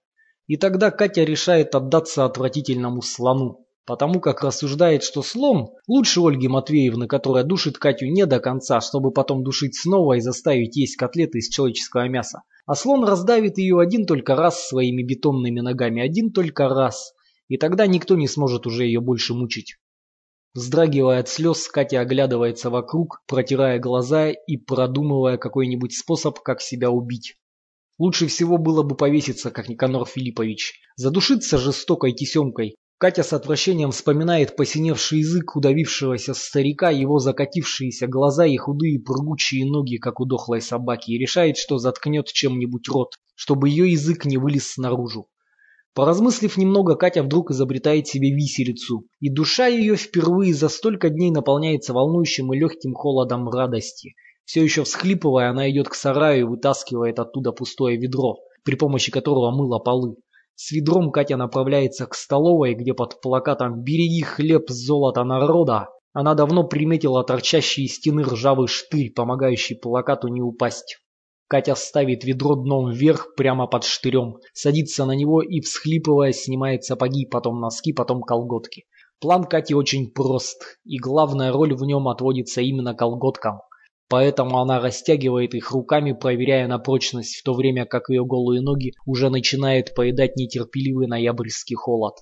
[0.48, 7.08] И тогда Катя решает отдаться отвратительному слону, потому как рассуждает, что слон лучше Ольги Матвеевны,
[7.08, 11.48] которая душит Катю не до конца, чтобы потом душить снова и заставить есть котлеты из
[11.48, 12.42] человеческого мяса.
[12.70, 17.16] А слон раздавит ее один только раз своими бетонными ногами, один только раз.
[17.48, 19.78] И тогда никто не сможет уже ее больше мучить.
[20.54, 27.38] Вздрагивая от слез, Катя оглядывается вокруг, протирая глаза и продумывая какой-нибудь способ, как себя убить.
[27.98, 30.80] Лучше всего было бы повеситься, как Никанор Филиппович.
[30.96, 38.58] Задушиться жестокой тесемкой, Катя с отвращением вспоминает посиневший язык удавившегося старика, его закатившиеся глаза и
[38.58, 43.90] худые прыгучие ноги, как у дохлой собаки, и решает, что заткнет чем-нибудь рот, чтобы ее
[43.90, 45.22] язык не вылез снаружи.
[45.94, 51.94] Поразмыслив немного, Катя вдруг изобретает себе виселицу, и душа ее впервые за столько дней наполняется
[51.94, 54.16] волнующим и легким холодом радости.
[54.44, 58.36] Все еще всхлипывая, она идет к сараю и вытаскивает оттуда пустое ведро,
[58.66, 60.18] при помощи которого мыла полы.
[60.62, 66.68] С ведром Катя направляется к столовой, где под плакатом «Береги хлеб золото народа» она давно
[66.68, 70.98] приметила торчащий из стены ржавый штырь, помогающий плакату не упасть.
[71.48, 77.26] Катя ставит ведро дном вверх прямо под штырем, садится на него и, всхлипывая, снимает сапоги,
[77.26, 78.84] потом носки, потом колготки.
[79.22, 83.62] План Кати очень прост, и главная роль в нем отводится именно колготкам.
[84.10, 88.94] Поэтому она растягивает их руками, проверяя на прочность, в то время как ее голые ноги
[89.06, 92.16] уже начинает поедать нетерпеливый ноябрьский холод.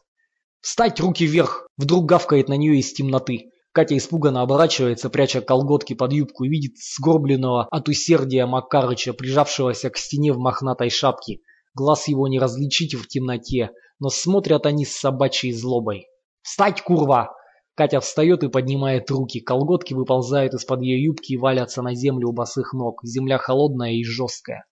[0.60, 3.52] «Встать, руки вверх!» Вдруг гавкает на нее из темноты.
[3.72, 9.98] Катя испуганно оборачивается, пряча колготки под юбку, и видит сгорбленного от усердия Макарыча, прижавшегося к
[9.98, 11.40] стене в мохнатой шапке.
[11.74, 13.70] Глаз его не различить в темноте,
[14.00, 16.08] но смотрят они с собачьей злобой.
[16.42, 17.37] «Встать, курва!»
[17.78, 22.32] Катя встает и поднимает руки, колготки выползают из-под ее юбки и валятся на землю у
[22.32, 23.02] босых ног.
[23.04, 24.66] Земля холодная и жесткая.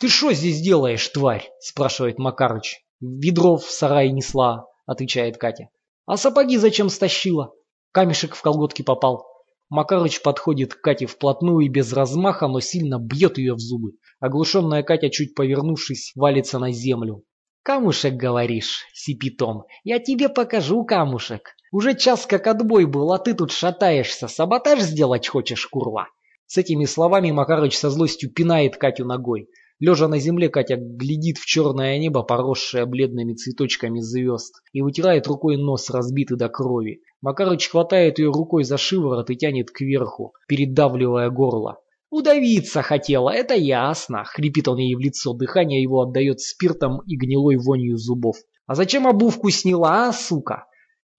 [0.00, 2.78] «Ты что здесь делаешь, тварь?»– спрашивает Макарыч.
[3.02, 5.68] «Ведро в сарай несла»,– отвечает Катя.
[6.06, 7.52] «А сапоги зачем стащила?»
[7.92, 9.26] Камешек в колготки попал.
[9.68, 13.92] Макарыч подходит к Кате вплотную и без размаха, но сильно бьет ее в зубы.
[14.20, 17.24] Оглушенная Катя, чуть повернувшись, валится на землю.
[17.62, 19.64] «Камушек, говоришь?»– сипит он.
[19.84, 21.54] «Я тебе покажу камушек».
[21.70, 24.28] Уже час как отбой был, а ты тут шатаешься.
[24.28, 26.08] Саботаж сделать хочешь, курва?»
[26.46, 29.48] С этими словами Макарыч со злостью пинает Катю ногой.
[29.80, 35.56] Лежа на земле, Катя глядит в черное небо, поросшее бледными цветочками звезд, и вытирает рукой
[35.56, 37.02] нос, разбитый до крови.
[37.20, 41.80] Макарыч хватает ее рукой за шиворот и тянет кверху, передавливая горло.
[42.10, 47.56] «Удавиться хотела, это ясно!»— хрипит он ей в лицо, дыхание его отдает спиртом и гнилой
[47.56, 48.36] вонью зубов.
[48.66, 50.64] «А зачем обувку сняла, а, сука?»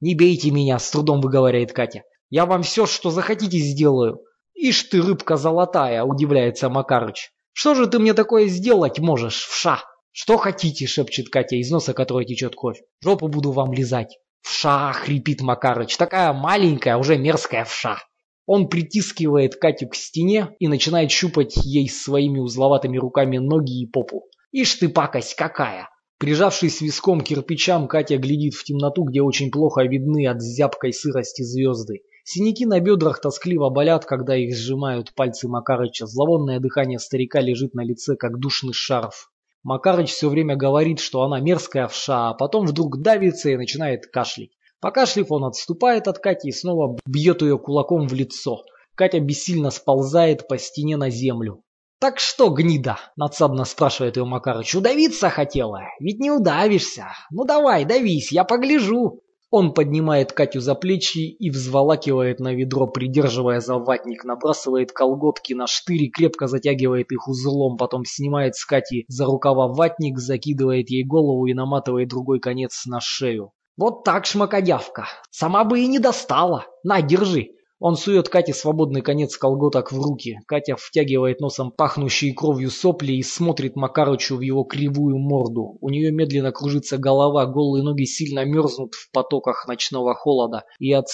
[0.02, 2.04] «Не бейте меня»,— с трудом выговаривает Катя.
[2.30, 4.22] «Я вам все, что захотите, сделаю».
[4.54, 7.32] «Ишь ты, рыбка золотая»,— удивляется Макарыч.
[7.54, 12.26] «Что же ты мне такое сделать можешь, вша?» «Что хотите?»— шепчет Катя, из носа которой
[12.26, 12.82] течет кровь.
[13.02, 14.18] «Жопу буду вам лизать».
[14.42, 15.96] «Вша!»— хрипит Макарыч.
[15.98, 18.00] «Такая маленькая, уже мерзкая вша».
[18.46, 24.24] Он притискивает Катю к стене и начинает щупать ей своими узловатыми руками ноги и попу.
[24.52, 29.84] «Ишь ты, пакость какая!» Прижавшись виском к кирпичам, Катя глядит в темноту, где очень плохо
[29.84, 32.02] видны от зябкой сырости звезды.
[32.26, 36.08] Синяки на бедрах тоскливо болят, когда их сжимают пальцы Макарыча.
[36.08, 39.32] Зловонное дыхание старика лежит на лице, как душный шарф.
[39.64, 44.52] Макарыч все время говорит, что она мерзкая овша, а потом вдруг давится и начинает кашлять.
[44.82, 48.64] Покашлив, он отступает от Кати и снова бьет ее кулаком в лицо.
[48.94, 51.64] Катя бессильно сползает по стене на землю.
[52.00, 54.74] «Так что, гнида?»– надсадно спрашивает его Макарыч.
[54.74, 55.82] «Удавиться хотела?
[56.00, 57.08] Ведь не удавишься.
[57.30, 59.22] Ну давай, давись, я погляжу».
[59.52, 65.68] Он поднимает Катю за плечи и взволакивает на ведро, придерживая за ватник, набрасывает колготки на
[65.68, 71.04] штырь и крепко затягивает их узлом, потом снимает с Кати за рукава ватник, закидывает ей
[71.04, 73.52] голову и наматывает другой конец на шею.
[73.76, 75.08] «Вот так, шмакодявка!
[75.32, 76.66] Сама бы и не достала!
[76.84, 80.40] На, держи!» Он сует Кате свободный конец колготок в руки.
[80.48, 85.78] Катя втягивает носом пахнущие кровью сопли и смотрит Макарычу в его кривую морду.
[85.80, 91.08] У нее медленно кружится голова, голые ноги сильно мерзнут в потоках ночного холода и от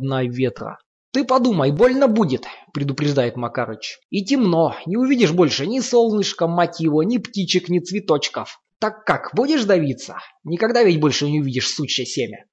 [0.00, 0.78] дна ветра.
[1.12, 3.98] «Ты подумай, больно будет»,— предупреждает Макарыч.
[4.10, 8.60] «И темно, не увидишь больше ни солнышка, мать его, ни птичек, ни цветочков.
[8.78, 10.18] Так как, будешь давиться?
[10.44, 12.44] Никогда ведь больше не увидишь сучье семя».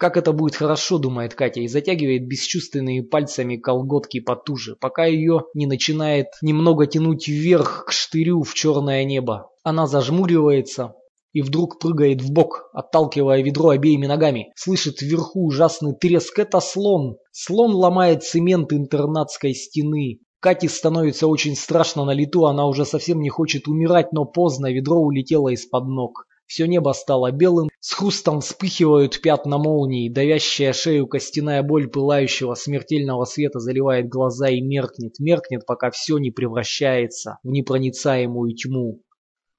[0.00, 5.66] Как это будет хорошо, думает Катя, и затягивает бесчувственными пальцами колготки потуже, пока ее не
[5.66, 9.50] начинает немного тянуть вверх к штырю в черное небо.
[9.62, 10.94] Она зажмуривается
[11.34, 14.50] и вдруг прыгает в бок, отталкивая ведро обеими ногами.
[14.56, 16.38] Слышит вверху ужасный треск.
[16.38, 17.18] Это слон.
[17.30, 20.20] Слон ломает цемент интернатской стены.
[20.40, 24.96] Кате становится очень страшно на лету, она уже совсем не хочет умирать, но поздно, ведро
[24.96, 26.24] улетело из-под ног.
[26.50, 33.24] Все небо стало белым, с хрустом вспыхивают пятна молний, давящая шею костяная боль пылающего смертельного
[33.24, 39.00] света заливает глаза и меркнет, меркнет, пока все не превращается в непроницаемую тьму.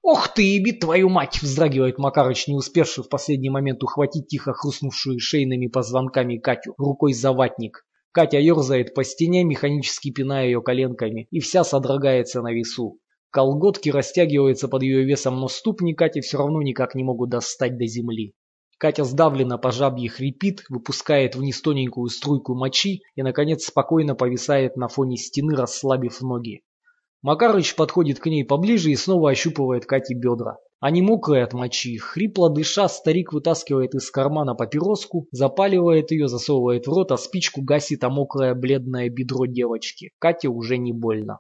[0.01, 5.17] «Ох ты, ебит твою мать!»– вздрагивает Макарыч, не успевший в последний момент ухватить тихо хрустнувшую
[5.17, 7.85] шейными позвонками Катю рукой за ватник.
[8.11, 12.99] Катя ерзает по стене, механически пиная ее коленками, и вся содрогается на весу.
[13.31, 17.87] Колготки растягиваются под ее весом, но ступни Кати все равно никак не могут достать до
[17.87, 18.33] земли.
[18.77, 24.89] Катя сдавленно по жабье хрипит, выпускает вниз тоненькую струйку мочи и, наконец, спокойно повисает на
[24.89, 26.63] фоне стены, расслабив ноги.
[27.21, 30.57] Макарыч подходит к ней поближе и снова ощупывает Кате бедра.
[30.81, 31.99] Они мокрые от мочи.
[31.99, 38.03] Хрипло дыша, старик вытаскивает из кармана папироску, запаливает ее, засовывает в рот, а спичку гасит
[38.03, 40.09] о мокрое бледное бедро девочки.
[40.17, 41.39] Кате уже не больно.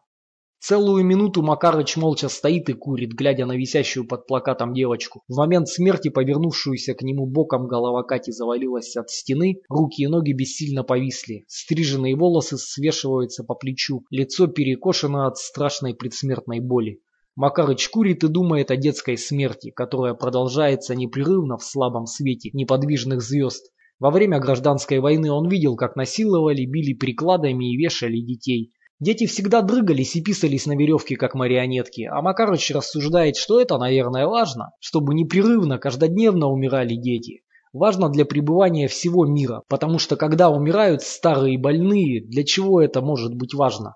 [0.63, 5.23] Целую минуту Макарыч молча стоит и курит, глядя на висящую под плакатом девочку.
[5.27, 10.33] В момент смерти, повернувшуюся к нему боком, голова Кати завалилась от стены, руки и ноги
[10.33, 11.45] бессильно повисли.
[11.47, 16.99] Стриженные волосы свешиваются по плечу, лицо перекошено от страшной предсмертной боли.
[17.35, 23.71] Макарыч курит и думает о детской смерти, которая продолжается непрерывно в слабом свете неподвижных звезд.
[23.97, 28.73] Во время гражданской войны он видел, как насиловали, били прикладами и вешали детей.
[29.01, 34.27] Дети всегда дрыгались и писались на веревке, как марионетки, а Макарыч рассуждает, что это, наверное,
[34.27, 37.41] важно, чтобы непрерывно, каждодневно умирали дети.
[37.73, 43.01] Важно для пребывания всего мира, потому что когда умирают старые и больные, для чего это
[43.01, 43.95] может быть важно?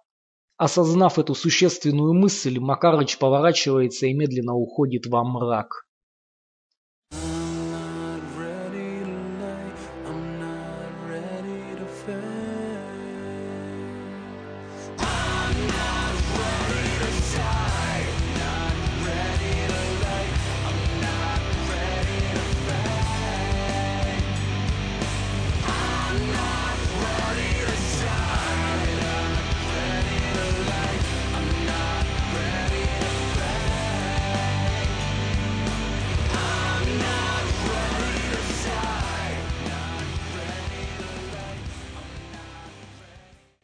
[0.58, 5.85] Осознав эту существенную мысль, Макарыч поворачивается и медленно уходит во мрак.